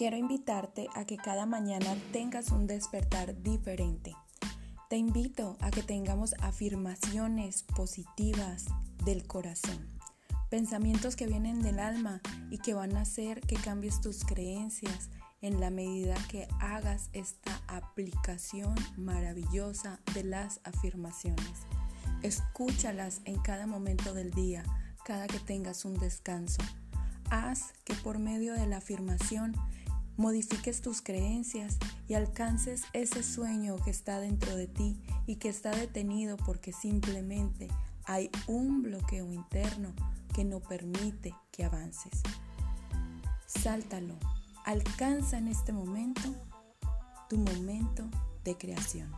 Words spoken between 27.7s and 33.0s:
que por medio de la afirmación modifiques tus creencias y alcances